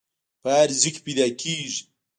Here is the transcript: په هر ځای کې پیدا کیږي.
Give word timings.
په 0.41 0.49
هر 0.57 0.69
ځای 0.79 0.91
کې 0.93 1.01
پیدا 1.05 1.25
کیږي. 1.41 1.81